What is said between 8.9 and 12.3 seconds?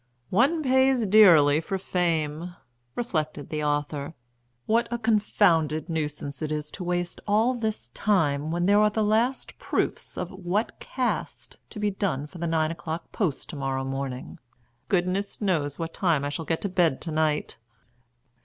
last proofs of 'What Caste?' to be done